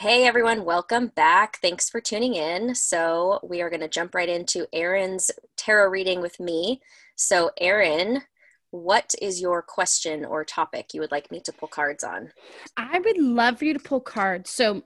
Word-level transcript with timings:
Hey 0.00 0.28
everyone, 0.28 0.64
welcome 0.64 1.08
back. 1.08 1.58
Thanks 1.60 1.90
for 1.90 2.00
tuning 2.00 2.34
in. 2.36 2.76
So, 2.76 3.40
we 3.42 3.60
are 3.62 3.68
going 3.68 3.80
to 3.80 3.88
jump 3.88 4.14
right 4.14 4.28
into 4.28 4.68
Erin's 4.72 5.32
tarot 5.56 5.88
reading 5.88 6.20
with 6.20 6.38
me. 6.38 6.80
So, 7.16 7.50
Erin, 7.58 8.22
what 8.70 9.16
is 9.20 9.40
your 9.40 9.60
question 9.60 10.24
or 10.24 10.44
topic 10.44 10.94
you 10.94 11.00
would 11.00 11.10
like 11.10 11.32
me 11.32 11.40
to 11.40 11.52
pull 11.52 11.66
cards 11.66 12.04
on? 12.04 12.30
I 12.76 13.00
would 13.00 13.18
love 13.18 13.58
for 13.58 13.64
you 13.64 13.72
to 13.72 13.80
pull 13.80 14.00
cards. 14.00 14.50
So, 14.50 14.84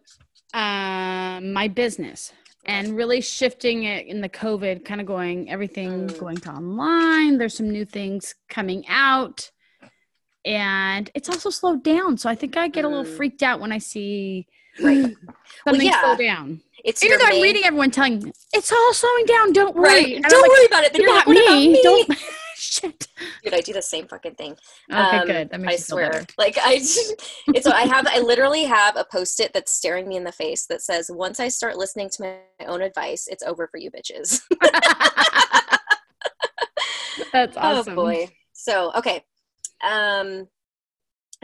um, 0.54 1.52
my 1.52 1.68
business 1.68 2.32
and 2.64 2.96
really 2.96 3.20
shifting 3.20 3.84
it 3.84 4.06
in 4.06 4.22
the 4.22 4.30
COVID, 4.30 4.82
kind 4.82 5.02
of 5.02 5.06
going 5.06 5.50
everything 5.50 6.08
Mm. 6.08 6.18
going 6.18 6.36
to 6.38 6.52
online. 6.52 7.36
There's 7.36 7.54
some 7.54 7.68
new 7.68 7.84
things 7.84 8.34
coming 8.48 8.88
out, 8.88 9.50
and 10.46 11.10
it's 11.14 11.28
also 11.28 11.50
slowed 11.50 11.82
down. 11.82 12.16
So 12.16 12.30
I 12.30 12.34
think 12.34 12.56
I 12.56 12.68
get 12.68 12.86
a 12.86 12.88
little 12.88 13.04
Mm. 13.04 13.14
freaked 13.14 13.42
out 13.42 13.60
when 13.60 13.72
I 13.72 13.78
see 13.78 14.46
Right. 14.80 15.14
something 15.66 15.86
yeah. 15.86 16.00
slow 16.00 16.16
down. 16.16 16.60
It's 16.84 17.02
Even 17.04 17.18
though 17.18 17.26
I'm 17.26 17.42
reading 17.42 17.62
everyone 17.64 17.90
telling 17.90 18.20
me 18.22 18.32
it's 18.52 18.72
all 18.72 18.92
slowing 18.94 19.26
down, 19.26 19.52
don't 19.52 19.74
worry. 19.76 19.84
Right. 19.88 20.14
And 20.16 20.24
Don't 20.24 20.42
like, 20.42 20.50
worry 20.50 20.66
about 20.66 20.84
it. 20.84 20.92
Then 20.92 21.02
you're 21.02 21.10
not 21.14 21.26
like, 21.26 21.36
what 21.36 21.46
about 21.46 21.56
me. 21.56 21.72
me? 21.74 21.80
Don't 21.82 22.18
shit. 22.56 23.08
Dude, 23.44 23.54
I 23.54 23.60
do 23.60 23.72
the 23.72 23.82
same 23.82 24.06
fucking 24.08 24.34
thing. 24.36 24.56
Okay, 24.92 25.18
Um, 25.18 25.26
good. 25.26 25.50
That 25.50 25.60
makes 25.60 25.72
I 25.72 25.74
me 25.74 25.78
swear. 25.78 26.10
better. 26.10 26.26
Like 26.38 26.58
I, 26.60 26.74
it's 27.48 27.66
I 27.66 27.82
have 27.82 28.06
I 28.08 28.20
literally 28.20 28.64
have 28.64 28.96
a 28.96 29.04
post-it 29.04 29.52
that's 29.52 29.72
staring 29.72 30.08
me 30.08 30.16
in 30.16 30.24
the 30.24 30.32
face 30.32 30.66
that 30.66 30.80
says, 30.82 31.10
"Once 31.12 31.38
I 31.38 31.48
start 31.48 31.76
listening 31.76 32.08
to 32.10 32.22
my 32.22 32.66
own 32.66 32.82
advice, 32.82 33.28
it's 33.28 33.42
over 33.42 33.68
for 33.68 33.78
you 33.78 33.90
bitches." 33.90 34.40
That's 37.32 37.56
awesome. 37.56 37.92
Oh 37.98 38.02
boy. 38.04 38.28
So 38.52 38.92
okay. 38.96 39.24
Um 39.88 40.48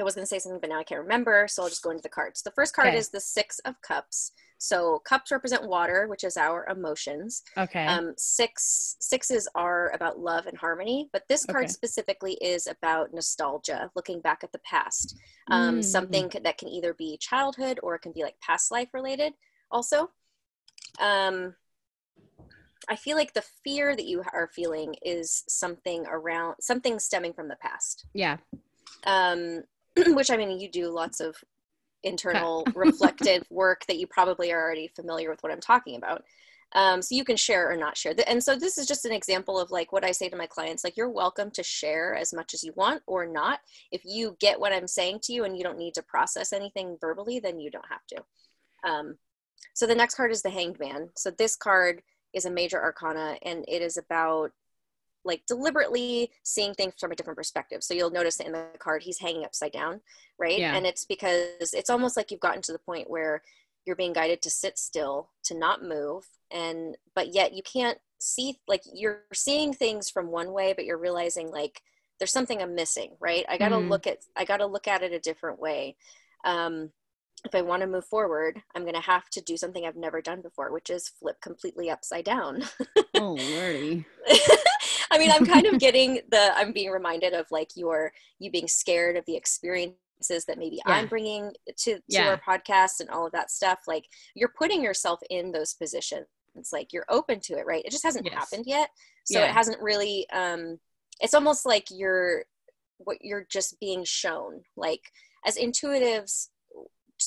I 0.00 0.04
was 0.04 0.14
gonna 0.14 0.26
say 0.26 0.38
something, 0.38 0.60
but 0.60 0.70
now 0.70 0.78
I 0.78 0.84
can't 0.84 1.00
remember, 1.00 1.46
so 1.48 1.62
I'll 1.62 1.68
just 1.68 1.82
go 1.82 1.90
into 1.90 2.02
the 2.02 2.08
cards. 2.08 2.42
The 2.42 2.50
first 2.52 2.74
card 2.74 2.88
Okay. 2.88 2.98
is 2.98 3.08
the 3.10 3.20
six 3.20 3.58
of 3.60 3.80
cups. 3.82 4.32
So 4.58 4.98
cups 5.00 5.30
represent 5.30 5.68
water, 5.68 6.08
which 6.08 6.24
is 6.24 6.36
our 6.36 6.66
emotions. 6.68 7.42
Okay. 7.56 7.86
Um, 7.86 8.14
six 8.16 8.96
sixes 9.00 9.48
are 9.54 9.90
about 9.94 10.18
love 10.18 10.46
and 10.46 10.58
harmony, 10.58 11.08
but 11.12 11.22
this 11.28 11.44
card 11.46 11.64
Okay. 11.64 11.72
specifically 11.72 12.34
is 12.34 12.66
about 12.66 13.14
nostalgia, 13.14 13.90
looking 13.94 14.20
back 14.20 14.42
at 14.42 14.52
the 14.52 14.58
past. 14.60 15.16
Um, 15.50 15.78
Mm. 15.78 15.84
Something 15.84 16.28
that 16.42 16.58
can 16.58 16.68
either 16.68 16.92
be 16.94 17.16
childhood 17.18 17.78
or 17.82 17.94
it 17.94 18.02
can 18.02 18.12
be 18.12 18.22
like 18.22 18.38
past 18.40 18.70
life 18.70 18.92
related. 18.92 19.34
Also, 19.70 20.10
um, 21.00 21.54
I 22.88 22.96
feel 22.96 23.16
like 23.16 23.34
the 23.34 23.44
fear 23.64 23.94
that 23.94 24.06
you 24.06 24.22
are 24.32 24.48
feeling 24.54 24.94
is 25.02 25.44
something 25.48 26.04
around 26.06 26.56
something 26.60 26.98
stemming 26.98 27.34
from 27.34 27.48
the 27.48 27.56
past. 27.56 28.06
yeah. 28.14 28.38
Um, 29.04 29.62
which 30.14 30.30
I 30.30 30.36
mean, 30.36 30.58
you 30.58 30.70
do 30.70 30.90
lots 30.90 31.20
of 31.20 31.36
internal 32.02 32.66
reflective 32.74 33.44
work 33.50 33.84
that 33.86 33.98
you 33.98 34.06
probably 34.06 34.52
are 34.52 34.62
already 34.62 34.88
familiar 34.88 35.30
with 35.30 35.42
what 35.42 35.52
I'm 35.52 35.60
talking 35.60 35.96
about. 35.96 36.22
Um, 36.74 37.00
so 37.00 37.14
you 37.14 37.24
can 37.24 37.36
share 37.36 37.70
or 37.70 37.76
not 37.76 37.96
share. 37.96 38.14
And 38.26 38.42
so 38.44 38.54
this 38.54 38.76
is 38.76 38.86
just 38.86 39.06
an 39.06 39.12
example 39.12 39.58
of 39.58 39.70
like 39.70 39.90
what 39.90 40.04
I 40.04 40.12
say 40.12 40.28
to 40.28 40.36
my 40.36 40.46
clients, 40.46 40.84
like 40.84 40.98
you're 40.98 41.08
welcome 41.08 41.50
to 41.52 41.62
share 41.62 42.14
as 42.14 42.34
much 42.34 42.52
as 42.52 42.62
you 42.62 42.72
want 42.76 43.02
or 43.06 43.26
not. 43.26 43.60
If 43.90 44.02
you 44.04 44.36
get 44.38 44.60
what 44.60 44.72
I'm 44.72 44.86
saying 44.86 45.20
to 45.24 45.32
you 45.32 45.44
and 45.44 45.56
you 45.56 45.64
don't 45.64 45.78
need 45.78 45.94
to 45.94 46.02
process 46.02 46.52
anything 46.52 46.98
verbally, 47.00 47.40
then 47.40 47.58
you 47.58 47.70
don't 47.70 47.88
have 47.88 48.06
to. 48.08 48.88
Um, 48.88 49.16
so 49.72 49.86
the 49.86 49.94
next 49.94 50.14
card 50.16 50.30
is 50.30 50.42
the 50.42 50.50
Hanged 50.50 50.78
Man. 50.78 51.08
So 51.16 51.30
this 51.30 51.56
card 51.56 52.02
is 52.34 52.44
a 52.44 52.50
major 52.50 52.82
arcana 52.82 53.38
and 53.42 53.64
it 53.66 53.80
is 53.80 53.96
about 53.96 54.52
like 55.28 55.46
deliberately 55.46 56.32
seeing 56.42 56.74
things 56.74 56.94
from 57.00 57.12
a 57.12 57.16
different 57.16 57.38
perspective. 57.38 57.84
So 57.84 57.94
you'll 57.94 58.10
notice 58.10 58.38
that 58.38 58.48
in 58.48 58.54
the 58.54 58.66
card 58.80 59.04
he's 59.04 59.20
hanging 59.20 59.44
upside 59.44 59.72
down, 59.72 60.00
right? 60.38 60.58
Yeah. 60.58 60.74
And 60.76 60.86
it's 60.86 61.04
because 61.04 61.72
it's 61.74 61.90
almost 61.90 62.16
like 62.16 62.32
you've 62.32 62.40
gotten 62.40 62.62
to 62.62 62.72
the 62.72 62.80
point 62.80 63.10
where 63.10 63.42
you're 63.86 63.96
being 63.96 64.12
guided 64.14 64.42
to 64.42 64.50
sit 64.50 64.78
still, 64.78 65.30
to 65.44 65.56
not 65.56 65.84
move, 65.84 66.26
and 66.50 66.96
but 67.14 67.34
yet 67.34 67.54
you 67.54 67.62
can't 67.62 67.98
see 68.18 68.58
like 68.68 68.82
you're 68.92 69.22
seeing 69.34 69.72
things 69.72 70.10
from 70.10 70.32
one 70.32 70.52
way, 70.52 70.72
but 70.74 70.86
you're 70.86 70.98
realizing 70.98 71.50
like 71.50 71.82
there's 72.18 72.32
something 72.32 72.60
I'm 72.60 72.74
missing, 72.74 73.16
right? 73.20 73.46
I 73.48 73.58
got 73.58 73.70
to 73.70 73.78
Mhm. 73.78 73.88
look 73.88 74.06
at 74.08 74.18
I 74.36 74.44
got 74.44 74.58
to 74.58 74.66
look 74.66 74.88
at 74.88 75.02
it 75.02 75.12
a 75.12 75.20
different 75.20 75.60
way. 75.60 75.96
Um, 76.44 76.92
if 77.44 77.54
I 77.54 77.62
want 77.62 77.82
to 77.82 77.88
move 77.88 78.04
forward, 78.06 78.62
I'm 78.76 78.82
going 78.82 78.94
to 78.94 79.00
have 79.00 79.30
to 79.30 79.40
do 79.40 79.56
something 79.56 79.86
I've 79.86 79.96
never 79.96 80.20
done 80.20 80.42
before, 80.42 80.72
which 80.72 80.90
is 80.90 81.08
flip 81.08 81.40
completely 81.40 81.90
upside 81.90 82.24
down. 82.24 82.64
Oh 83.16 83.34
lordy. 83.34 84.06
I 85.10 85.18
mean, 85.18 85.30
I'm 85.30 85.46
kind 85.46 85.66
of 85.66 85.78
getting 85.78 86.20
the, 86.30 86.52
I'm 86.56 86.72
being 86.72 86.90
reminded 86.90 87.32
of 87.34 87.46
like 87.50 87.70
your, 87.74 88.12
you 88.38 88.50
being 88.50 88.68
scared 88.68 89.16
of 89.16 89.24
the 89.26 89.36
experiences 89.36 90.44
that 90.46 90.58
maybe 90.58 90.76
Yeah. 90.86 90.94
I'm 90.94 91.06
bringing 91.06 91.52
to, 91.66 91.94
to 91.94 92.00
Yeah. 92.08 92.28
our 92.28 92.40
podcast 92.40 93.00
and 93.00 93.08
all 93.10 93.26
of 93.26 93.32
that 93.32 93.50
stuff. 93.50 93.80
Like 93.86 94.04
you're 94.34 94.52
putting 94.56 94.82
yourself 94.82 95.20
in 95.30 95.52
those 95.52 95.74
positions. 95.74 96.26
It's 96.56 96.72
like 96.72 96.92
you're 96.92 97.06
open 97.08 97.40
to 97.40 97.54
it, 97.54 97.66
right? 97.66 97.84
It 97.84 97.90
just 97.92 98.04
hasn't 98.04 98.26
Yes. 98.26 98.34
happened 98.34 98.64
yet. 98.66 98.90
So 99.24 99.38
Yeah. 99.38 99.46
it 99.46 99.52
hasn't 99.52 99.80
really, 99.80 100.28
um, 100.30 100.78
it's 101.20 101.34
almost 101.34 101.64
like 101.66 101.86
you're, 101.90 102.44
what 102.98 103.18
you're 103.20 103.46
just 103.48 103.78
being 103.78 104.02
shown. 104.04 104.62
Like 104.76 105.12
as 105.46 105.56
intuitives, 105.56 106.48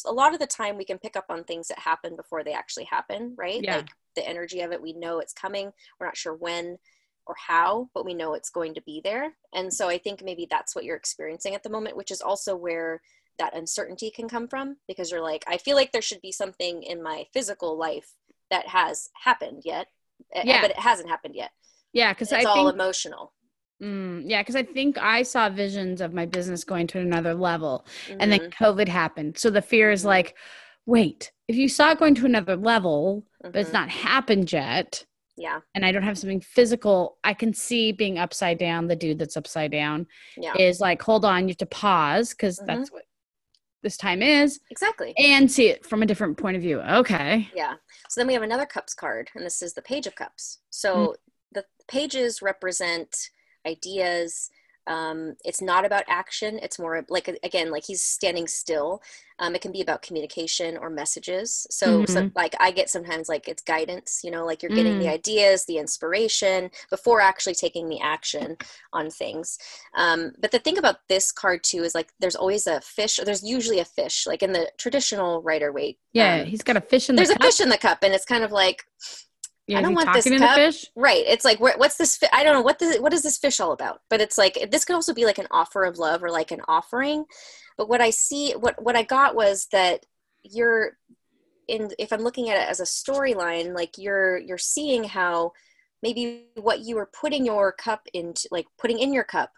a 0.06 0.12
lot 0.12 0.34
of 0.34 0.40
the 0.40 0.47
time 0.47 0.78
we 0.78 0.86
can 0.86 0.97
pick 1.00 1.16
up 1.16 1.25
on 1.30 1.44
things 1.44 1.68
that 1.70 1.80
happen 1.80 2.16
before 2.16 2.44
they 2.44 2.53
actually 2.53 2.86
happen, 2.86 3.34
right? 3.38 3.62
Like 3.66 3.88
the 4.16 4.28
energy 4.28 4.62
of 4.62 4.72
it, 4.72 4.81
we 4.81 4.94
know 4.94 5.20
it's 5.20 5.34
coming. 5.34 5.72
We're 6.00 6.06
not 6.08 6.18
sure 6.18 6.34
when 6.34 6.78
or 7.26 7.36
how, 7.48 7.90
but 7.94 8.06
we 8.06 8.14
know 8.14 8.34
it's 8.34 8.50
going 8.50 8.74
to 8.76 8.82
be 8.82 9.02
there. 9.04 9.34
And 9.54 9.74
so 9.74 9.88
I 9.90 9.98
think 9.98 10.24
maybe 10.24 10.48
that's 10.50 10.76
what 10.76 10.84
you're 10.86 10.96
experiencing 10.98 11.56
at 11.56 11.64
the 11.64 11.70
moment, 11.70 11.98
which 11.98 12.12
is 12.12 12.22
also 12.22 12.56
where 12.56 13.02
that 13.40 13.56
uncertainty 13.56 14.12
can 14.12 14.28
come 14.30 14.48
from 14.48 14.78
because 14.88 15.12
you're 15.12 15.22
like, 15.22 15.44
I 15.48 15.58
feel 15.58 15.76
like 15.76 15.92
there 15.92 16.02
should 16.02 16.22
be 16.22 16.32
something 16.32 16.84
in 16.84 17.02
my 17.02 17.26
physical 17.34 17.78
life 17.78 18.14
that 18.50 18.68
has 18.68 19.09
happened 19.24 19.64
yet, 19.66 19.88
eh, 20.34 20.44
Yeah. 20.44 20.62
but 20.62 20.72
it 20.72 20.80
hasn't 20.80 21.09
happened 21.09 21.36
yet. 21.36 21.52
Yeah, 21.94 22.14
because 22.14 22.32
It's 22.32 22.34
I 22.34 22.46
all 22.46 22.56
think 22.56 22.74
emotional. 22.74 23.34
Mm, 23.82 24.24
yeah, 24.26 24.42
because 24.42 24.56
I 24.56 24.64
think 24.64 24.98
I 25.00 25.24
saw 25.24 25.50
visions 25.50 26.02
of 26.02 26.14
my 26.14 26.26
business 26.26 26.64
going 26.64 26.88
to 26.88 27.00
another 27.00 27.34
level, 27.34 27.86
and 28.20 28.32
then 28.32 28.40
Mhm, 28.40 28.53
COVID 28.59 28.88
happened. 28.88 29.38
So 29.40 29.50
the 29.50 29.62
fear 29.62 29.92
is 29.92 30.03
Mhm. 30.03 30.06
like, 30.06 30.36
wait, 30.86 31.32
if 31.48 31.56
you 31.56 31.68
saw 31.68 31.92
it 31.92 31.98
going 32.00 32.16
to 32.16 32.26
another 32.26 32.56
level, 32.56 33.26
but 33.52 33.62
it's 33.62 33.74
mhm. 33.74 33.74
not 33.74 33.90
happened 33.90 34.52
yet, 34.53 35.06
yeah, 35.41 35.59
and 35.75 35.84
I 35.85 35.91
don't 35.91 36.03
have 36.03 36.18
something 36.18 36.41
physical, 36.41 37.18
I 37.24 37.34
can 37.34 37.53
see 37.53 37.91
being 37.91 38.18
upside 38.19 38.57
down. 38.59 38.88
The 38.88 38.96
dude 38.96 39.19
that's 39.19 39.35
upside 39.38 39.72
down 39.72 40.06
yeah, 40.38 40.53
is 40.57 40.79
like, 40.79 41.02
hold 41.02 41.25
on, 41.25 41.44
you 41.44 41.53
have 41.53 41.57
to 41.57 41.66
pause 41.66 42.29
because 42.29 42.59
Mhm. 42.59 42.68
that's 42.68 42.91
what 42.91 43.06
this 43.84 43.97
time 43.97 44.22
is, 44.22 44.59
exactly. 44.69 45.13
and 45.18 45.52
see 45.52 45.68
it 45.68 45.85
from 45.85 46.03
a 46.03 46.06
different 46.06 46.38
point 46.38 46.56
of 46.56 46.62
view. 46.62 46.79
Okay. 46.81 47.50
Yeah. 47.56 47.74
So 48.09 48.19
then 48.22 48.28
we 48.28 48.34
have 48.34 48.44
another 48.44 48.68
cups 48.68 48.94
card, 48.94 49.31
and 49.35 49.44
this 49.44 49.62
is 49.63 49.74
the 49.74 49.81
page 49.81 50.06
of 50.06 50.13
cups. 50.16 50.59
So 50.69 51.16
the 51.52 51.66
pages 51.88 52.41
represent 52.44 53.29
ideas. 53.66 54.52
Um, 54.91 55.35
it's 55.46 55.62
not 55.62 55.85
about 55.85 56.03
action. 56.07 56.59
It's 56.62 56.79
more 56.79 57.06
like 57.09 57.28
again, 57.44 57.72
like 57.72 57.85
he's 57.85 58.02
standing 58.02 58.47
still. 58.47 59.02
Um, 59.40 59.56
it 59.56 59.62
can 59.62 59.72
be 59.72 59.81
about 59.81 60.02
communication 60.03 60.78
or 60.78 60.90
messages. 60.90 61.66
So, 61.72 62.06
so 62.06 62.22
Mhm. 62.22 62.31
like 62.35 62.56
I 62.59 62.72
get 62.72 62.90
sometimes 62.90 63.29
like 63.29 63.47
it's 63.47 63.63
guidance. 63.63 64.22
You 64.24 64.31
know, 64.31 64.46
like 64.46 64.62
you're 64.62 64.72
getting 64.79 64.97
the 65.00 65.07
ideas, 65.07 65.66
the 65.66 65.78
inspiration 65.78 66.69
before 66.90 67.22
actually 67.22 67.56
taking 67.56 67.90
the 67.90 68.02
action 68.02 68.57
on 68.94 69.09
things. 69.09 69.57
Um, 69.96 70.34
but 70.40 70.52
the 70.52 70.59
thing 70.59 70.78
about 70.78 70.97
this 71.08 71.31
card 71.31 71.63
too 71.63 71.84
is 71.84 71.96
like 71.96 72.09
there's 72.19 72.35
always 72.35 72.68
a 72.68 72.81
fish. 72.81 73.19
Or 73.19 73.25
there's 73.25 73.44
usually 73.44 73.79
a 73.79 73.85
fish, 73.85 74.28
like 74.28 74.44
in 74.44 74.52
the 74.53 74.69
traditional 74.78 75.41
Rider 75.41 75.72
Waite. 75.72 76.00
Yeah, 76.13 76.44
um, 76.44 76.46
he's 76.46 76.62
got 76.63 76.78
a 76.78 76.81
fish 76.81 77.09
in 77.09 77.16
the 77.16 77.22
there's 77.22 77.29
a 77.29 77.40
fish 77.40 77.59
in 77.59 77.69
the 77.69 77.78
cup 77.78 78.00
and 78.03 78.13
it's 78.13 78.25
kind 78.25 78.44
of 78.44 78.52
like 78.52 78.85
Yeah, 79.68 79.80
I 79.80 79.82
don't 79.84 79.94
want 79.94 80.12
this 80.12 80.28
cup. 80.28 80.40
the 80.40 80.56
fish. 80.56 80.86
right 80.96 81.24
it's 81.26 81.46
like 81.46 81.60
what's 81.60 81.96
this 81.96 82.18
fi- 82.18 82.30
i 82.34 82.44
don't 82.44 82.56
know 82.56 82.62
what 82.62 82.80
the, 82.80 82.98
what 83.00 83.14
is 83.14 83.22
this 83.22 83.38
fish 83.38 83.60
all 83.60 83.72
about 83.72 84.02
but 84.10 84.20
it's 84.20 84.38
like 84.38 84.70
this 84.72 84.84
could 84.84 84.96
also 84.96 85.14
be 85.14 85.24
like 85.24 85.38
an 85.38 85.48
offer 85.52 85.86
of 85.86 85.98
love 85.98 86.24
or 86.24 86.32
like 86.32 86.52
an 86.52 86.62
offering 86.68 87.24
but 87.78 87.88
what 87.88 88.02
i 88.02 88.10
see 88.10 88.54
what 88.54 88.82
what 88.84 88.96
i 88.96 89.04
got 89.04 89.36
was 89.36 89.68
that 89.72 90.06
you're 90.44 90.98
in 91.68 91.90
if 92.00 92.12
i'm 92.12 92.22
looking 92.22 92.50
at 92.50 92.58
it 92.58 92.68
as 92.68 92.80
a 92.80 92.84
storyline 92.84 93.74
like 93.74 93.97
you're 93.97 94.40
you're 94.40 94.58
seeing 94.58 95.03
how 95.03 95.52
maybe 96.03 96.47
what 96.56 96.82
you 96.82 96.96
were 96.96 97.09
putting 97.20 97.46
your 97.46 97.72
cup 97.72 98.08
into 98.14 98.47
like 98.52 98.66
putting 98.78 99.00
in 99.00 99.14
your 99.14 99.24
cup 99.24 99.52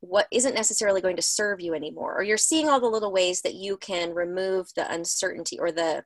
what 0.00 0.26
isn't 0.32 0.54
necessarily 0.54 1.02
going 1.02 1.16
to 1.16 1.22
serve 1.22 1.60
you 1.60 1.74
anymore 1.74 2.16
or 2.16 2.22
you're 2.22 2.38
seeing 2.38 2.68
all 2.68 2.80
the 2.80 2.86
little 2.86 3.12
ways 3.12 3.42
that 3.42 3.54
you 3.54 3.76
can 3.76 4.14
remove 4.14 4.68
the 4.74 4.90
uncertainty 4.92 5.58
or 5.58 5.70
the 5.70 6.02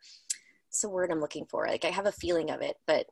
it's 0.69 0.82
a 0.82 0.88
word 0.88 1.11
i'm 1.12 1.20
looking 1.20 1.46
for 1.46 1.67
like 1.69 1.84
i 1.84 1.90
have 1.90 2.06
a 2.06 2.12
feeling 2.12 2.50
of 2.50 2.61
it 2.61 2.76
but 2.87 3.06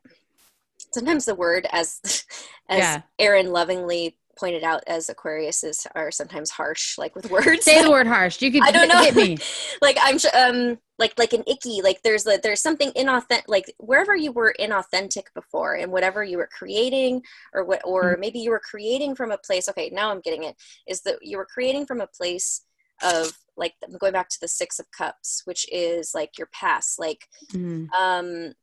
sometimes 0.93 1.25
the 1.25 1.35
word 1.35 1.67
as 1.71 1.99
as 2.69 2.79
Yeah. 2.79 3.01
Erin 3.19 3.51
lovingly 3.51 4.17
pointed 4.35 4.63
out 4.63 4.81
as 4.87 5.09
aquarius 5.09 5.63
is 5.63 5.85
are 5.93 6.09
sometimes 6.09 6.49
harsh 6.49 6.97
like 6.97 7.15
with 7.15 7.29
words 7.29 7.65
Say 7.65 7.83
the 7.83 7.91
word 7.97 8.07
harsh. 8.07 8.41
You 8.41 8.51
could 8.51 8.63
I 8.63 8.71
don't 8.71 8.87
know. 8.87 9.03
hit 9.03 9.15
me. 9.15 9.37
like 9.81 9.95
i'm 10.01 10.17
um 10.33 10.79
like 10.97 11.13
like 11.19 11.33
an 11.33 11.43
icky 11.45 11.81
like 11.83 12.01
there's 12.03 12.25
a, 12.25 12.39
there's 12.41 12.59
something 12.61 12.91
inauthentic 12.93 13.43
like 13.47 13.71
wherever 13.77 14.15
you 14.15 14.31
were 14.31 14.55
inauthentic 14.59 15.25
before 15.35 15.75
and 15.75 15.91
whatever 15.91 16.23
you 16.23 16.37
were 16.37 16.49
creating 16.57 17.21
or 17.53 17.63
what 17.63 17.81
or 17.85 18.17
maybe 18.19 18.39
you 18.39 18.49
were 18.49 18.59
creating 18.71 19.13
from 19.15 19.29
a 19.31 19.37
place 19.37 19.69
okay 19.69 19.91
now 19.93 20.09
i'm 20.09 20.19
getting 20.21 20.43
it 20.43 20.55
is 20.87 21.01
that 21.01 21.17
you 21.21 21.37
were 21.37 21.45
creating 21.45 21.85
from 21.85 22.01
a 22.01 22.07
place 22.07 22.61
of 23.03 23.33
like 23.55 23.73
I'm 23.83 23.97
going 23.99 24.13
back 24.13 24.29
to 24.29 24.39
the 24.41 24.47
six 24.47 24.79
of 24.79 24.89
cups 24.91 25.41
which 25.45 25.67
is 25.71 26.13
like 26.15 26.39
your 26.39 26.49
past 26.53 26.97
like 26.99 27.27
Mhm. 27.53 27.87
um 27.93 28.53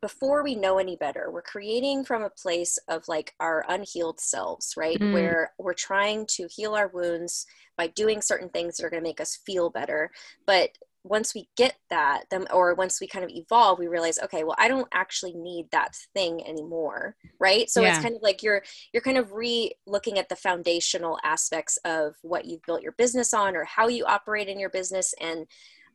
before 0.00 0.42
we 0.42 0.54
know 0.54 0.78
any 0.78 0.96
better 0.96 1.30
we're 1.30 1.42
creating 1.42 2.04
from 2.04 2.22
a 2.22 2.30
place 2.30 2.78
of 2.88 3.06
like 3.08 3.34
our 3.40 3.64
unhealed 3.68 4.20
selves 4.20 4.74
right? 4.76 4.98
Mm. 4.98 5.12
where 5.12 5.52
we're 5.58 5.74
trying 5.74 6.26
to 6.26 6.48
heal 6.54 6.74
our 6.74 6.88
wounds 6.88 7.46
by 7.76 7.86
doing 7.88 8.20
certain 8.20 8.48
things 8.48 8.76
that 8.76 8.86
are 8.86 8.90
going 8.90 9.02
to 9.02 9.08
make 9.08 9.20
us 9.20 9.38
feel 9.46 9.70
better. 9.70 10.10
But 10.46 10.70
once 11.02 11.34
we 11.34 11.48
get 11.56 11.76
that 11.88 12.24
then 12.30 12.46
or 12.52 12.74
once 12.74 13.00
we 13.00 13.06
kind 13.06 13.24
of 13.24 13.30
evolve 13.30 13.78
we 13.78 13.86
realize 13.86 14.18
okay 14.22 14.44
well 14.44 14.54
i 14.58 14.68
don't 14.68 14.86
actually 14.92 15.32
need 15.32 15.64
that 15.72 15.96
thing 16.12 16.46
anymore 16.46 17.16
right? 17.40 17.70
So 17.70 17.82
it's 17.82 17.98
kind 17.98 18.14
of 18.14 18.22
like 18.22 18.42
you're 18.42 18.62
you're 18.92 19.02
kind 19.02 19.16
of 19.16 19.32
re 19.32 19.72
looking 19.86 20.18
at 20.18 20.28
the 20.28 20.36
foundational 20.36 21.18
aspects 21.24 21.78
of 21.84 22.14
what 22.22 22.44
you've 22.44 22.62
built 22.62 22.82
your 22.82 22.92
business 22.92 23.34
on 23.34 23.56
or 23.56 23.64
how 23.64 23.88
you 23.88 24.04
operate 24.04 24.48
in 24.48 24.60
your 24.60 24.70
business 24.70 25.14
and 25.20 25.46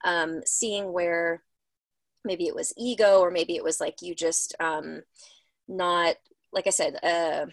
um, 0.03 0.41
seeing 0.45 0.91
where 0.91 1.43
maybe 2.25 2.47
it 2.47 2.55
was 2.55 2.73
ego 2.77 3.19
or 3.19 3.31
maybe 3.31 3.55
it 3.55 3.63
was 3.63 3.79
like 3.79 4.01
you 4.01 4.15
just 4.15 4.55
um, 4.59 5.01
not 5.67 6.15
like 6.51 6.67
i 6.67 6.71
said 6.71 6.97
uh, 7.03 7.45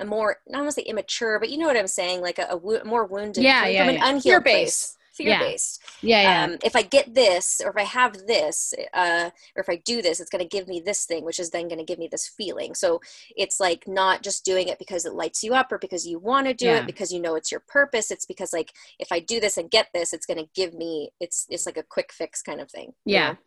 a 0.00 0.04
more 0.04 0.38
not 0.48 0.58
want 0.58 0.68
to 0.68 0.80
say 0.80 0.82
immature 0.82 1.38
but 1.38 1.50
you 1.50 1.58
know 1.58 1.66
what 1.66 1.76
i'm 1.76 1.86
saying 1.86 2.20
like 2.20 2.38
a, 2.38 2.46
a 2.50 2.56
wo- 2.56 2.82
more 2.84 3.04
wounded 3.06 3.42
Yeah, 3.44 3.66
yeah, 3.66 3.86
from 3.86 3.94
an 3.96 4.02
unhealed 4.02 4.22
Fear-based. 4.22 4.54
place 4.54 4.96
fear 5.16 5.34
based 5.34 5.82
Yeah, 6.02 6.22
yeah. 6.22 6.48
um, 6.48 6.56
if 6.64 6.74
I 6.74 6.82
get 6.82 7.14
this, 7.14 7.60
or 7.62 7.70
if 7.70 7.76
I 7.76 7.82
have 7.82 8.26
this, 8.26 8.72
uh, 8.94 9.28
or 9.56 9.60
if 9.60 9.68
I 9.68 9.76
do 9.76 10.00
this, 10.00 10.20
it's 10.20 10.30
going 10.30 10.42
to 10.42 10.48
give 10.48 10.66
me 10.68 10.80
this 10.80 11.04
thing, 11.04 11.22
which 11.24 11.38
is 11.38 11.50
then 11.50 11.68
going 11.68 11.78
to 11.78 11.84
give 11.84 11.98
me 11.98 12.08
this 12.10 12.26
feeling. 12.26 12.74
So 12.74 13.00
it's 13.36 13.60
like 13.60 13.86
not 13.86 14.22
just 14.22 14.44
doing 14.44 14.68
it 14.68 14.78
because 14.78 15.04
it 15.04 15.12
lights 15.14 15.42
you 15.44 15.54
up 15.54 15.70
or 15.70 15.78
because 15.78 16.06
you 16.06 16.18
want 16.18 16.46
to 16.46 16.54
do 16.54 16.66
Yeah. 16.66 16.78
it 16.78 16.86
because 16.86 17.12
you 17.12 17.20
know 17.20 17.34
it's 17.34 17.50
your 17.50 17.62
purpose. 17.68 18.10
It's 18.10 18.24
because 18.26 18.52
like 18.54 18.72
if 18.98 19.08
I 19.12 19.20
do 19.20 19.38
this 19.38 19.58
and 19.58 19.70
get 19.70 19.88
this, 19.92 20.12
it's 20.14 20.26
going 20.26 20.38
to 20.38 20.48
give 20.54 20.72
me. 20.74 21.10
It's 21.20 21.46
it's 21.50 21.66
like 21.66 21.76
a 21.76 21.82
quick 21.82 22.12
fix 22.12 22.40
kind 22.42 22.60
of 22.60 22.70
thing. 22.70 22.94
you 23.04 23.14
Yeah. 23.14 23.20
know? 23.20 23.38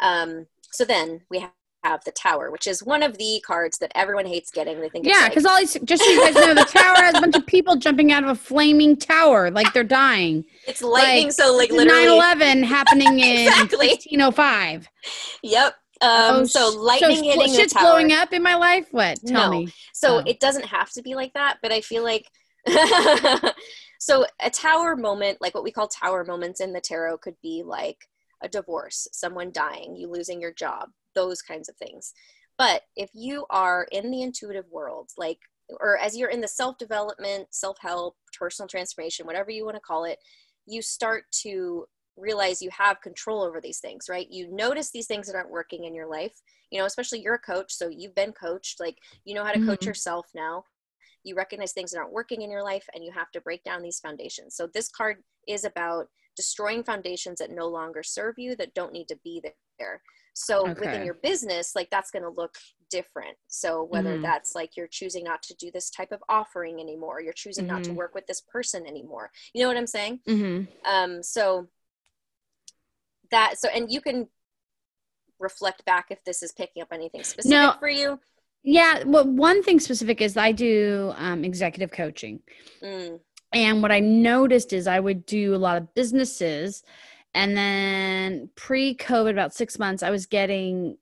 Um. 0.00 0.46
So 0.72 0.84
then 0.84 1.22
we 1.30 1.40
have. 1.40 1.50
Have 1.84 2.04
the 2.04 2.12
tower, 2.12 2.50
which 2.52 2.66
is 2.68 2.82
one 2.84 3.02
of 3.02 3.18
the 3.18 3.42
cards 3.44 3.78
that 3.78 3.90
everyone 3.96 4.24
hates 4.24 4.50
getting. 4.52 4.80
They 4.80 4.88
think, 4.88 5.04
yeah, 5.04 5.14
like- 5.22 5.30
because 5.32 5.44
all 5.44 5.58
these, 5.58 5.76
just 5.84 6.04
so 6.04 6.10
you 6.10 6.20
guys 6.20 6.34
know, 6.36 6.54
the 6.54 6.64
tower 6.64 6.94
has 7.02 7.16
a 7.16 7.20
bunch 7.20 7.34
of 7.34 7.44
people 7.46 7.74
jumping 7.76 8.12
out 8.12 8.22
of 8.22 8.30
a 8.30 8.34
flaming 8.36 8.96
tower 8.96 9.50
like 9.50 9.72
they're 9.72 9.82
dying. 9.82 10.44
it's 10.68 10.80
lightning. 10.80 11.24
like, 11.24 11.32
so 11.32 11.56
like 11.56 11.70
literally, 11.72 12.04
9/11 12.06 12.62
happening 12.64 13.18
in 13.18 13.46
Exactly. 13.48 13.88
1605. 13.88 14.88
yep. 15.42 15.74
Um, 16.00 16.10
Oh, 16.10 16.44
so 16.44 16.68
lightning 16.78 17.16
so 17.16 17.22
hitting 17.24 17.52
shit's 17.54 17.74
blowing 17.74 18.12
up 18.12 18.32
in 18.32 18.42
my 18.42 18.54
life. 18.54 18.86
What? 18.92 19.18
Tell 19.26 19.50
No. 19.50 19.58
me. 19.60 19.72
So 19.92 20.18
Oh. 20.18 20.22
it 20.26 20.38
doesn't 20.40 20.66
have 20.66 20.90
to 20.92 21.02
be 21.02 21.14
like 21.14 21.32
that, 21.34 21.58
but 21.62 21.72
I 21.72 21.80
feel 21.80 22.02
like 22.04 22.28
so 23.98 24.24
a 24.40 24.50
tower 24.50 24.96
moment, 24.96 25.38
like 25.40 25.54
what 25.54 25.64
we 25.64 25.70
call 25.72 25.88
tower 25.88 26.24
moments 26.24 26.60
in 26.60 26.72
the 26.72 26.80
tarot, 26.80 27.18
could 27.18 27.36
be 27.42 27.62
like 27.64 27.98
a 28.42 28.48
divorce, 28.48 29.06
someone 29.12 29.50
dying, 29.52 29.96
you 29.96 30.08
losing 30.08 30.40
your 30.40 30.52
job, 30.52 30.88
those 31.14 31.42
kinds 31.42 31.68
of 31.68 31.76
things. 31.76 32.12
But 32.58 32.82
if 32.96 33.10
you 33.14 33.46
are 33.50 33.86
in 33.92 34.10
the 34.10 34.22
intuitive 34.22 34.66
world, 34.70 35.10
like 35.16 35.40
or 35.80 35.96
as 35.98 36.16
you're 36.16 36.30
in 36.30 36.40
the 36.40 36.48
self 36.48 36.78
development, 36.78 37.48
self 37.50 37.78
help, 37.80 38.16
personal 38.38 38.68
transformation, 38.68 39.26
whatever 39.26 39.50
you 39.50 39.64
want 39.64 39.76
to 39.76 39.80
call 39.80 40.04
it, 40.04 40.18
you 40.66 40.82
start 40.82 41.24
to 41.42 41.86
realize 42.16 42.60
you 42.60 42.70
have 42.70 43.00
control 43.00 43.42
over 43.42 43.60
these 43.60 43.80
things, 43.80 44.06
right? 44.08 44.28
You 44.30 44.48
notice 44.50 44.90
these 44.90 45.06
things 45.06 45.26
that 45.26 45.36
aren't 45.36 45.50
working 45.50 45.84
in 45.84 45.94
your 45.94 46.06
life. 46.06 46.34
You 46.70 46.78
know, 46.78 46.86
especially 46.86 47.20
you're 47.20 47.34
a 47.34 47.38
coach, 47.38 47.72
so 47.72 47.88
you've 47.88 48.14
been 48.14 48.32
coached, 48.32 48.80
like 48.80 48.98
you 49.24 49.34
know 49.34 49.44
how 49.44 49.52
to 49.52 49.58
coach 49.58 49.86
Mhm. 49.86 49.86
yourself 49.86 50.26
now. 50.34 50.64
You 51.24 51.34
recognize 51.36 51.72
things 51.72 51.90
that 51.92 51.98
aren't 51.98 52.12
working 52.12 52.42
in 52.42 52.50
your 52.50 52.62
life 52.64 52.88
and 52.94 53.04
you 53.04 53.12
have 53.12 53.30
to 53.32 53.40
break 53.40 53.62
down 53.64 53.82
these 53.82 54.00
foundations. 54.00 54.56
So 54.56 54.66
this 54.66 54.88
card 54.88 55.22
is 55.48 55.64
about 55.64 56.08
destroying 56.36 56.82
foundations 56.84 57.38
that 57.38 57.50
no 57.50 57.68
longer 57.68 58.02
serve 58.02 58.38
you, 58.38 58.56
that 58.56 58.74
don't 58.74 58.92
need 58.92 59.08
to 59.08 59.18
be 59.22 59.42
there. 59.78 60.02
So 60.34 60.64
within 60.80 61.04
your 61.04 61.14
business, 61.14 61.74
like 61.74 61.90
that's 61.90 62.10
going 62.10 62.22
to 62.22 62.30
look 62.30 62.54
different. 62.90 63.36
So 63.48 63.82
whether 63.84 64.16
Mhm. 64.16 64.22
that's 64.22 64.54
like 64.54 64.76
you're 64.76 64.88
choosing 64.88 65.24
not 65.24 65.42
to 65.44 65.54
do 65.54 65.70
this 65.70 65.90
type 65.90 66.12
of 66.12 66.22
offering 66.28 66.80
anymore, 66.80 67.20
you're 67.20 67.32
choosing 67.32 67.66
not 67.66 67.84
to 67.84 67.92
Mhm. 67.92 67.96
work 67.96 68.14
with 68.14 68.26
this 68.26 68.40
person 68.40 68.86
anymore. 68.86 69.30
You 69.54 69.62
know 69.62 69.68
what 69.68 69.76
I'm 69.76 69.86
saying? 69.86 70.20
hmm 70.26 70.64
Um, 70.84 71.22
so 71.22 71.68
that 73.30 73.58
so 73.58 73.68
and 73.68 73.90
you 73.90 74.00
can 74.00 74.28
reflect 75.38 75.84
back 75.84 76.06
if 76.10 76.22
this 76.24 76.42
is 76.42 76.52
picking 76.52 76.82
up 76.82 76.88
anything 76.92 77.24
specific 77.24 77.60
No. 77.60 77.74
for 77.78 77.88
you. 77.88 78.20
Yeah. 78.62 79.02
Well, 79.04 79.26
one 79.26 79.62
thing 79.62 79.80
specific 79.80 80.20
is 80.20 80.36
I 80.36 80.52
do 80.52 81.12
um, 81.16 81.44
executive 81.44 81.90
coaching. 81.90 82.40
Mm, 82.82 83.20
And 83.52 83.82
what 83.82 83.92
I 83.92 84.00
noticed 84.00 84.72
is 84.72 84.86
I 84.86 85.00
would 85.00 85.26
do 85.26 85.54
a 85.54 85.56
lot 85.58 85.76
of 85.76 85.94
businesses. 85.94 86.82
And 87.34 87.56
then 87.56 88.50
pre 88.56 88.94
COVID, 88.94 89.30
about 89.30 89.54
six 89.54 89.78
months, 89.78 90.02
I 90.02 90.10
was 90.10 90.26
getting 90.26 90.98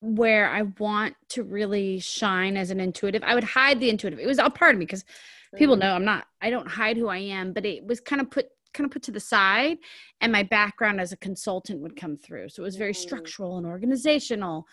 where 0.00 0.48
I 0.48 0.62
want 0.78 1.14
to 1.30 1.42
really 1.42 2.00
shine 2.00 2.56
as 2.56 2.70
an 2.70 2.80
intuitive. 2.80 3.22
I 3.22 3.34
would 3.34 3.44
hide 3.44 3.80
the 3.80 3.90
intuitive. 3.90 4.18
It 4.18 4.26
was 4.26 4.38
all 4.38 4.50
part 4.50 4.74
of 4.74 4.78
me 4.78 4.86
because 4.86 5.04
people 5.56 5.76
mm, 5.76 5.80
know 5.80 5.94
I'm 5.94 6.04
not, 6.04 6.26
I 6.40 6.50
don't 6.50 6.68
hide 6.68 6.96
who 6.96 7.08
I 7.08 7.18
am, 7.18 7.52
but 7.52 7.66
it 7.66 7.84
was 7.86 8.00
kind 8.00 8.20
of 8.20 8.30
put 8.30 8.46
kind 8.72 8.84
of 8.86 8.92
put 8.92 9.02
to 9.02 9.10
the 9.12 9.20
side 9.20 9.78
and 10.20 10.30
my 10.30 10.44
background 10.44 11.00
as 11.00 11.12
a 11.12 11.16
consultant 11.16 11.80
would 11.80 11.96
come 11.96 12.16
through 12.16 12.48
so 12.48 12.62
it 12.62 12.64
was 12.64 12.76
very 12.76 12.92
Mm. 12.92 12.96
structural 12.96 13.58
and 13.58 13.66
organizational 13.66 14.64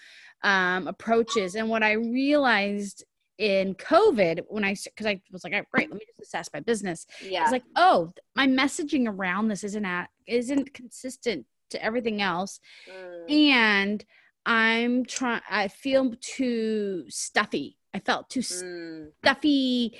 um, 0.43 0.87
approaches 0.87 1.55
and 1.55 1.67
what 1.67 1.81
i 1.81 1.93
realized 1.93 3.03
in 3.37 3.75
covid 3.75 4.41
when 4.49 4.63
i 4.63 4.75
because 4.85 5.05
i 5.05 5.19
was 5.31 5.43
like 5.43 5.53
"All 5.53 5.59
right, 5.59 5.69
great 5.71 5.91
let 5.91 5.99
me 5.99 6.05
just 6.07 6.19
assess 6.21 6.49
my 6.53 6.59
business 6.59 7.05
Yeah. 7.21 7.43
it's 7.43 7.51
like 7.51 7.63
oh 7.75 8.11
my 8.35 8.47
messaging 8.47 9.07
around 9.07 9.47
this 9.47 9.63
isn't 9.63 9.85
at 9.85 10.09
isn't 10.27 10.73
consistent 10.73 11.45
to 11.69 11.83
everything 11.83 12.21
else 12.21 12.59
Mm, 12.89 13.29
and 13.29 14.05
i'm 14.45 15.05
trying 15.05 15.41
i 15.49 15.67
feel 15.67 16.13
too 16.21 17.03
stuffy 17.09 17.77
i 17.93 17.99
felt 17.99 18.29
too 18.29 18.39
mm, 18.41 19.07
stuffy. 19.21 19.97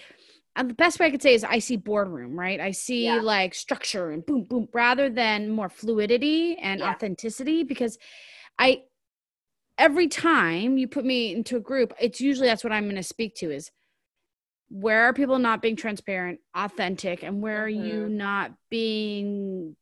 Uh, 0.55 0.63
the 0.63 0.73
best 0.73 0.99
way 0.99 1.05
I 1.05 1.11
could 1.11 1.21
say 1.21 1.35
is 1.35 1.43
I 1.43 1.59
see 1.59 1.75
boardroom, 1.75 2.37
right? 2.39 2.59
I 2.59 2.71
see 2.71 3.05
Yeah. 3.05 3.21
like 3.21 3.53
structure 3.53 4.09
and 4.09 4.25
boom, 4.25 4.43
boom, 4.43 4.67
rather 4.73 5.07
than 5.09 5.49
more 5.51 5.69
fluidity 5.69 6.57
and 6.57 6.81
Yeah. 6.81 6.93
authenticity. 6.93 7.63
Because 7.63 7.97
I, 8.57 8.83
every 9.77 10.07
time 10.07 10.77
you 10.77 10.87
put 10.87 11.05
me 11.05 11.33
into 11.35 11.55
a 11.57 11.59
group, 11.61 11.93
it's 11.99 12.19
usually 12.21 12.47
that's 12.47 12.63
what 12.63 12.73
I'm 12.73 12.85
going 12.85 12.95
to 12.95 13.03
speak 13.03 13.35
to 13.35 13.51
is 13.51 13.71
where 14.69 15.03
are 15.03 15.13
people 15.13 15.39
not 15.39 15.61
being 15.61 15.75
transparent, 15.75 16.39
authentic, 16.55 17.23
and 17.23 17.41
where 17.41 17.63
are 17.63 17.69
you 17.69 17.93
Mm-hmm. 18.03 18.17
not 18.17 18.51
being 18.69 19.75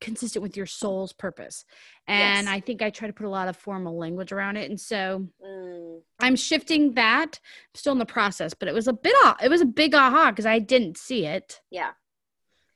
consistent 0.00 0.42
with 0.42 0.56
your 0.56 0.66
soul's 0.66 1.12
purpose? 1.12 1.64
And 2.06 2.46
Yes. 2.46 2.54
I 2.54 2.60
think 2.60 2.80
I 2.82 2.90
try 2.90 3.08
to 3.08 3.12
put 3.14 3.26
a 3.26 3.30
lot 3.30 3.48
of 3.48 3.56
formal 3.56 3.98
language 3.98 4.30
around 4.32 4.56
it. 4.56 4.70
And 4.70 4.80
so, 4.80 5.26
mm. 5.44 6.00
I'm 6.20 6.36
shifting 6.36 6.94
that. 6.94 7.40
I'm 7.42 7.74
still 7.74 7.92
in 7.92 7.98
the 7.98 8.06
process, 8.06 8.54
but 8.54 8.68
it 8.68 8.74
was 8.74 8.86
a 8.88 8.92
bit 8.92 9.14
ah- 9.24 9.36
it 9.42 9.48
was 9.48 9.60
a 9.62 9.66
big 9.66 9.94
aha 9.94 10.30
because 10.30 10.46
I 10.46 10.58
didn't 10.58 10.96
see 10.96 11.26
it. 11.26 11.60
Yeah. 11.70 11.90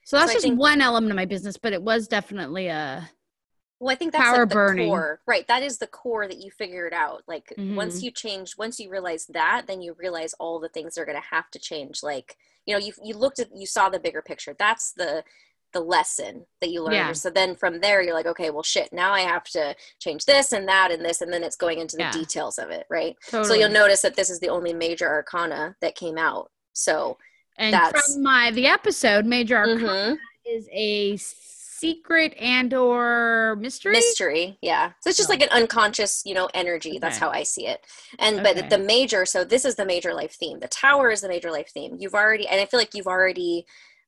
So 0.03 0.17
that's 0.17 0.31
I 0.31 0.33
just 0.33 0.43
think- 0.45 0.59
one 0.59 0.81
element 0.81 1.11
of 1.11 1.15
my 1.15 1.25
business, 1.25 1.57
but 1.57 1.73
it 1.73 1.81
was 1.81 2.07
definitely 2.07 2.67
a 2.67 3.09
Well, 3.79 3.91
I 3.91 3.95
think 3.95 4.13
that's 4.13 4.23
Power 4.23 4.39
like 4.39 4.49
the 4.49 4.55
burning. 4.55 4.89
core, 4.89 5.19
right? 5.27 5.45
That 5.47 5.61
is 5.61 5.77
the 5.79 5.87
core 5.87 6.27
that 6.27 6.37
you 6.37 6.49
figured 6.51 6.93
out. 6.93 7.23
Like 7.27 7.53
once 7.57 7.99
Mhm. 7.99 8.03
you 8.03 8.11
change, 8.11 8.57
once 8.57 8.79
you 8.79 8.89
realize 8.89 9.25
that, 9.27 9.67
then 9.67 9.81
you 9.81 9.93
realize 9.93 10.33
all 10.39 10.59
the 10.59 10.69
things 10.69 10.97
are 10.97 11.05
going 11.05 11.21
to 11.21 11.27
have 11.31 11.51
to 11.51 11.59
change. 11.59 12.01
Like 12.01 12.37
you 12.65 12.73
know, 12.73 12.79
you 12.79 12.93
you 13.03 13.15
looked 13.15 13.39
at, 13.39 13.49
you 13.55 13.65
saw 13.67 13.89
the 13.89 13.99
bigger 13.99 14.21
picture. 14.21 14.55
That's 14.57 14.91
the 14.93 15.23
the 15.73 15.81
lesson 15.81 16.45
that 16.61 16.69
you 16.69 16.81
learned. 16.81 16.95
Yeah. 16.95 17.11
So 17.11 17.29
then 17.29 17.53
from 17.53 17.81
there, 17.81 18.01
you're 18.01 18.13
like, 18.13 18.25
okay, 18.27 18.49
well, 18.49 18.63
shit. 18.63 18.93
Now 18.93 19.11
I 19.11 19.21
have 19.21 19.43
to 19.49 19.75
change 19.99 20.23
this 20.23 20.53
and 20.53 20.65
that 20.69 20.89
and 20.89 21.03
this, 21.03 21.19
and 21.19 21.33
then 21.33 21.43
it's 21.43 21.57
going 21.57 21.79
into 21.79 21.97
the 21.97 22.03
Yeah. 22.03 22.11
details 22.11 22.57
of 22.57 22.69
it, 22.71 22.87
right? 22.89 23.17
totally. 23.27 23.47
So 23.49 23.53
you'll 23.55 23.69
notice 23.71 24.01
that 24.03 24.15
this 24.15 24.29
is 24.29 24.39
the 24.39 24.47
only 24.47 24.73
major 24.73 25.09
arcana 25.09 25.75
that 25.81 25.95
came 25.95 26.17
out. 26.17 26.49
So 26.71 27.17
and 27.57 27.73
that's- 27.73 28.13
from 28.13 28.23
my 28.23 28.51
the 28.51 28.67
episode, 28.67 29.25
Major 29.25 29.57
Arcana 29.57 30.15
mhm. 30.15 30.17
is 30.45 30.69
a 30.71 31.17
secret 31.79 32.33
and 32.39 32.73
or 32.73 33.55
mystery. 33.59 33.91
mystery 33.93 34.57
yeah 34.61 34.91
so 35.01 35.09
it's 35.09 35.17
just 35.17 35.29
Oh. 35.29 35.33
like 35.33 35.41
an 35.43 35.49
unconscious 35.51 36.21
you 36.25 36.33
know 36.33 36.49
energy 36.53 36.97
that's 36.99 37.17
how 37.17 37.29
i 37.29 37.43
see 37.43 37.67
it 37.67 37.81
and 38.19 38.39
Okay. 38.39 38.53
but 38.61 38.69
the 38.69 38.77
major 38.77 39.25
so 39.25 39.43
this 39.43 39.65
is 39.65 39.75
the 39.75 39.85
major 39.85 40.13
life 40.13 40.33
theme 40.39 40.59
the 40.59 40.67
tower 40.67 41.11
is 41.11 41.21
the 41.21 41.27
major 41.27 41.51
life 41.51 41.69
theme 41.73 41.95
you've 41.99 42.13
already 42.15 42.47
and 42.47 42.61
i 42.61 42.65
feel 42.65 42.79
like 42.79 42.93
you've 42.93 43.07
already 43.07 43.65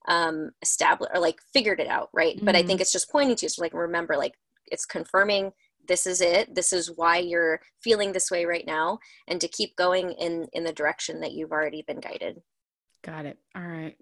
um 0.08 0.52
established 0.62 1.12
or 1.14 1.20
like 1.20 1.40
figured 1.54 1.80
it 1.80 1.88
out 1.88 2.10
right 2.14 2.38
but 2.44 2.56
i 2.56 2.60
Mm-hmm. 2.60 2.68
think 2.68 2.82
it's 2.82 2.92
just 2.92 3.12
pointing 3.12 3.36
to 3.36 3.50
so 3.50 3.62
like 3.62 3.74
remember 3.74 4.16
like 4.18 4.36
it's 4.68 4.86
confirming 4.86 5.52
this 5.88 6.06
is 6.06 6.20
it 6.22 6.54
this 6.56 6.72
is 6.74 6.92
why 6.96 7.18
you're 7.18 7.60
feeling 7.82 8.12
this 8.14 8.30
way 8.32 8.46
right 8.46 8.66
now 8.68 9.00
and 9.28 9.40
to 9.42 9.48
keep 9.48 9.76
going 9.76 10.12
in 10.12 10.48
in 10.54 10.64
the 10.64 10.74
direction 10.74 11.20
that 11.22 11.32
you've 11.34 11.52
already 11.52 11.82
been 11.88 12.00
guided 12.00 12.42
Got 13.04 13.26
it. 13.26 13.38
All 13.56 13.62
right. 13.62 13.96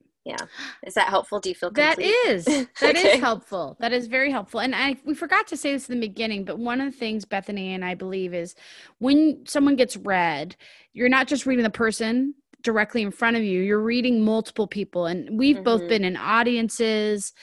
Is 0.85 0.93
that 0.95 1.07
helpful 1.09 1.39
do 1.39 1.49
you 1.49 1.55
feel 1.55 1.71
That 1.71 1.97
complete? 1.97 2.15
is 2.25 2.47
that 2.81 2.95
is 2.95 3.09
Okay. 3.09 3.19
helpful. 3.19 3.77
That 3.79 3.93
is 3.93 4.07
very 4.07 4.31
helpful. 4.31 4.59
And 4.59 4.75
I 4.75 4.97
we 5.05 5.13
forgot 5.13 5.47
to 5.47 5.57
say 5.57 5.73
this 5.73 5.89
in 5.89 5.99
the 5.99 6.07
beginning, 6.07 6.45
but 6.45 6.59
one 6.59 6.81
of 6.81 6.91
the 6.91 6.97
things 6.97 7.25
Bethany 7.25 7.73
and 7.73 7.83
I 7.83 7.95
believe 7.95 8.33
is 8.33 8.55
when 8.99 9.45
someone 9.45 9.75
gets 9.75 9.97
read, 9.97 10.55
you're 10.93 11.09
not 11.09 11.27
just 11.27 11.45
reading 11.45 11.63
the 11.63 11.69
person 11.69 12.35
directly 12.63 13.01
in 13.03 13.11
front 13.11 13.37
of 13.37 13.43
you. 13.43 13.61
You're 13.61 13.79
reading 13.79 14.23
multiple 14.23 14.67
people, 14.67 15.05
and 15.05 15.37
we've 15.37 15.63
both 15.63 15.81
Mhm. 15.81 15.89
been 15.89 16.03
in 16.03 16.17
audiences. 16.17 17.33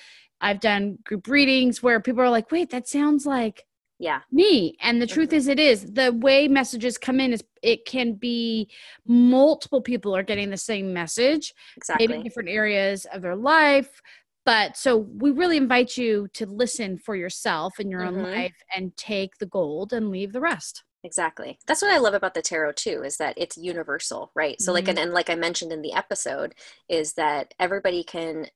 I've 0.40 0.60
done 0.60 0.98
group 1.04 1.28
readings 1.28 1.82
where 1.82 2.00
people 2.00 2.22
are 2.22 2.30
like, 2.30 2.50
"Wait, 2.50 2.70
that 2.70 2.88
sounds 2.88 3.26
like 3.26 3.64
Yeah. 3.98 4.20
me." 4.30 4.76
And 4.80 5.00
the 5.00 5.06
truth 5.06 5.32
is, 5.32 5.48
it 5.48 5.58
is 5.60 5.84
the 5.92 6.12
way 6.12 6.48
messages 6.48 6.98
come 6.98 7.20
in 7.20 7.32
is 7.32 7.42
it 7.62 7.84
can 7.86 8.14
be 8.14 8.70
multiple 9.06 9.80
people 9.80 10.14
are 10.16 10.22
getting 10.22 10.50
the 10.50 10.56
same 10.56 10.92
message, 10.92 11.52
Exactly. 11.76 12.08
maybe 12.08 12.22
different 12.22 12.48
areas 12.48 13.06
of 13.12 13.22
their 13.22 13.36
life. 13.36 14.00
But 14.44 14.76
so 14.76 14.96
we 14.96 15.30
really 15.30 15.56
invite 15.56 15.96
you 15.96 16.26
to 16.34 16.46
listen 16.46 16.98
for 16.98 17.14
yourself 17.14 17.78
in 17.78 17.90
your 17.90 18.04
own 18.04 18.14
Mhm. 18.14 18.32
life 18.32 18.56
and 18.74 18.96
take 18.96 19.38
the 19.38 19.46
gold 19.46 19.92
and 19.92 20.10
leave 20.10 20.32
the 20.32 20.40
rest. 20.40 20.82
Exactly. 21.04 21.58
That's 21.66 21.82
what 21.82 21.90
I 21.92 21.98
love 21.98 22.14
about 22.14 22.34
the 22.34 22.42
tarot 22.42 22.72
too, 22.72 23.02
is 23.04 23.16
that 23.18 23.34
it's 23.36 23.56
universal, 23.56 24.30
right? 24.34 24.60
So 24.60 24.72
like, 24.72 24.84
Mhm. 24.84 24.90
and, 24.90 24.98
and 24.98 25.12
like 25.12 25.30
I 25.30 25.34
mentioned 25.36 25.72
in 25.72 25.82
the 25.82 25.92
episode, 25.92 26.54
is 26.88 27.14
that 27.14 27.54
everybody 27.58 28.02
can 28.04 28.46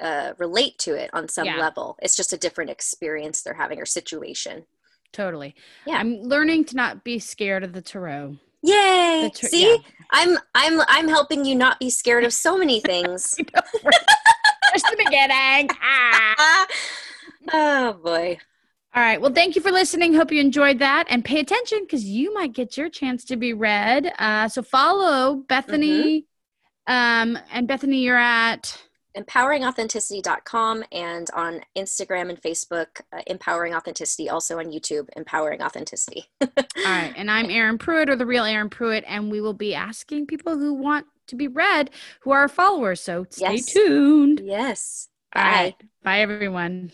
uh, 0.00 0.32
relate 0.38 0.78
to 0.78 0.94
it 0.94 1.10
on 1.12 1.28
some 1.28 1.46
Yeah. 1.46 1.56
level. 1.58 1.96
It's 2.02 2.16
just 2.16 2.32
a 2.32 2.36
different 2.36 2.70
experience 2.70 3.42
they're 3.42 3.54
having 3.54 3.80
or 3.80 3.86
situation. 3.86 4.64
Totally. 5.12 5.54
Yeah. 5.86 5.96
I'm 5.96 6.22
learning 6.22 6.64
to 6.66 6.76
not 6.76 7.02
be 7.04 7.18
scared 7.18 7.64
of 7.64 7.72
the 7.72 7.82
tarot. 7.82 8.36
Yay! 8.62 9.22
The 9.24 9.30
tar- 9.38 9.50
See, 9.50 9.70
yeah. 9.70 9.76
I'm 10.12 10.38
I'm 10.54 10.80
I'm 10.86 11.08
helping 11.08 11.44
you 11.44 11.54
not 11.54 11.80
be 11.80 11.88
scared 11.90 12.24
of 12.24 12.32
so 12.32 12.58
many 12.58 12.80
things. 12.80 13.36
Just 14.72 14.86
the 14.86 14.96
beginning. 15.04 15.70
Ah. 15.82 16.66
oh 17.52 17.92
boy. 17.94 18.38
All 18.94 19.02
right. 19.02 19.20
Well, 19.20 19.32
thank 19.32 19.54
you 19.56 19.62
for 19.62 19.70
listening. 19.70 20.14
Hope 20.14 20.32
you 20.32 20.40
enjoyed 20.40 20.80
that. 20.80 21.04
And 21.08 21.24
pay 21.24 21.38
attention 21.40 21.80
because 21.82 22.04
you 22.04 22.34
might 22.34 22.52
get 22.52 22.76
your 22.76 22.88
chance 22.88 23.24
to 23.26 23.36
be 23.36 23.52
read. 23.52 24.12
Uh, 24.18 24.48
so 24.48 24.62
follow 24.62 25.36
Bethany. 25.48 26.26
Um, 26.88 27.38
and 27.52 27.68
Bethany, 27.68 27.98
you're 27.98 28.16
at 28.18 28.76
empoweringauthenticity.com 29.16 30.84
and 30.92 31.28
on 31.34 31.60
Instagram 31.76 32.28
and 32.30 32.40
Facebook, 32.40 33.00
uh, 33.12 33.20
Empowering 33.26 33.74
Authenticity, 33.74 34.28
also 34.28 34.58
on 34.58 34.66
YouTube, 34.66 35.08
Empowering 35.16 35.62
Authenticity. 35.62 36.24
all 36.40 36.48
right. 36.84 37.12
And 37.16 37.30
I'm 37.30 37.50
Erin 37.50 37.78
Pruitt 37.78 38.08
or 38.10 38.16
the 38.16 38.26
real 38.26 38.44
Erin 38.44 38.70
Pruitt. 38.70 39.04
And 39.06 39.30
we 39.30 39.40
will 39.40 39.52
be 39.54 39.74
asking 39.74 40.26
people 40.26 40.58
who 40.58 40.74
want 40.74 41.06
to 41.28 41.36
be 41.36 41.48
read 41.48 41.90
who 42.22 42.30
are 42.32 42.40
our 42.40 42.48
followers. 42.48 43.00
So 43.00 43.26
stay 43.30 43.54
Yes. 43.54 43.66
tuned. 43.66 44.40
yes. 44.44 45.08
All 45.34 45.42
Bye. 45.42 45.50
right. 45.50 45.74
Bye, 46.02 46.20
everyone. 46.20 46.90